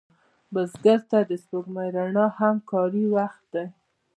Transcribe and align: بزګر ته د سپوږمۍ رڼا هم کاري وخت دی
بزګر 0.53 0.99
ته 1.09 1.19
د 1.29 1.31
سپوږمۍ 1.43 1.87
رڼا 1.95 2.27
هم 2.39 2.55
کاري 2.69 3.05
وخت 3.15 3.41
دی 3.53 3.65